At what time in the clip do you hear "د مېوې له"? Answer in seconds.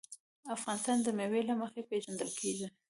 1.01-1.53